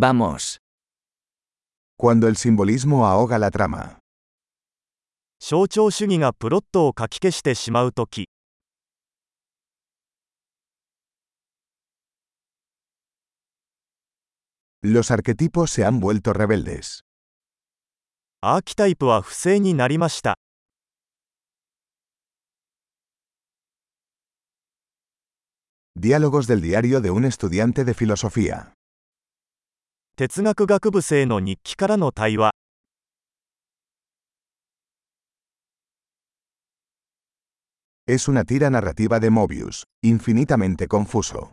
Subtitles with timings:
[0.00, 0.61] Vamos.
[1.97, 3.99] Cuando el simbolismo ahoga la trama.
[5.37, 8.29] 象徴主義がプロットをかき消してしまうとき
[14.81, 17.01] Los arquetipos se han vuelto rebeldes.
[18.39, 20.37] アーキタイプは不正になりました
[25.95, 28.73] Diálogos del diario de un estudiante de filosofía.
[30.17, 32.51] 哲学学部生の日記からの対話
[38.07, 41.51] Es una tira narrativa de Mobius, infinitamente confuso.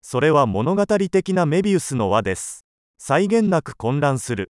[0.00, 2.64] それは物語的なメビウスの輪です
[2.98, 4.50] 際限なく混乱する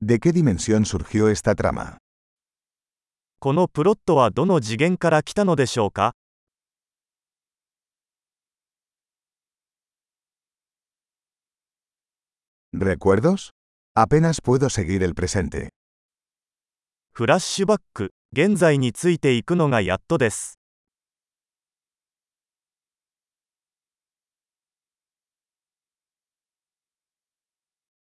[0.00, 1.98] ¿De qué dimensión surgió esta trama?
[3.40, 6.16] このプロットはどの次元から来たのでしょうか
[12.72, 13.50] ¿Recuerdos?
[13.94, 15.68] Apenas puedo seguir el presente.
[17.12, 20.58] フラッシュバック現在についていくのがやっとです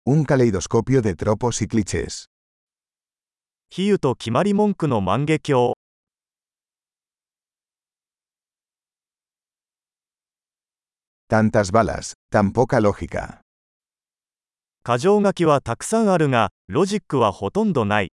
[0.05, 2.27] Un caleidoscopio de tropos y clichés.
[3.75, 5.73] 比喩と決まり文句の万華鏡
[11.71, 12.79] balas, tan poca
[14.83, 18.11] 過剰書きはたくさんあるがロジックはほとんどない。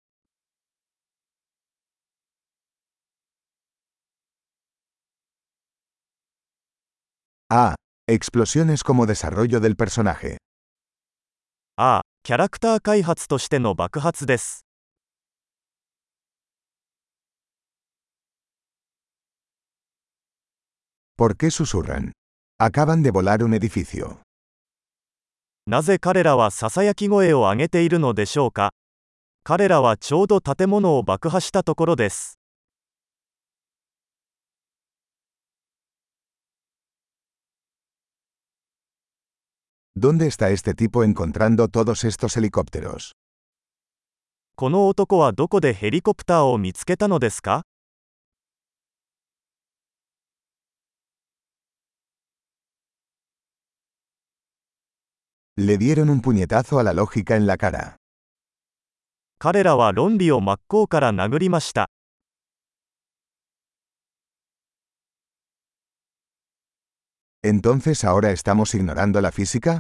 [7.50, 7.76] A.
[8.12, 10.36] Explosiones como desarrollo del personaje.
[11.78, 12.02] A.
[12.24, 14.65] キャラクター開発としての爆発です。
[21.18, 22.12] ¿Por qué susuran.
[22.60, 23.58] Acaban de volar un
[25.66, 28.74] なぜ彼らはささやき声を上げているのでしょうか
[29.46, 32.38] 彼らはちょうど建物を爆破したところです。
[44.58, 47.64] この男はどこでヘリコプターを見つけたのですか
[55.58, 57.96] Le dieron un puñetazo a la lógica en la cara.
[59.40, 61.90] 彼らは論理を真っ向から殴りました
[67.42, 69.80] ¿Entonces ahora estamos ignorando la física?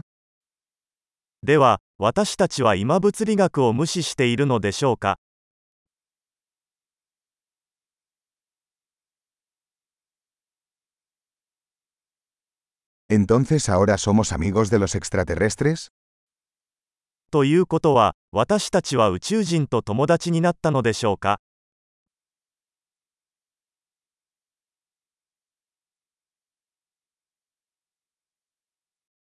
[1.43, 5.17] では私たちは今物理学を無視しているのでしょうか
[13.07, 15.91] ¿Entonces ahora somos amigos de los extraterrestres?
[17.29, 21.39] ということは私たちは宇宙人と友達になったのでしょうか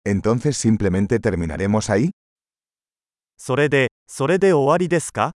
[0.04, 2.10] ¿Entonces simplemente terminaremos ahí?
[3.38, 5.32] それでそれで終わりですか